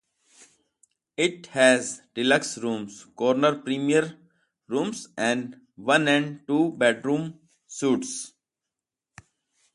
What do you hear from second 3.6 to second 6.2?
premier rooms, and one-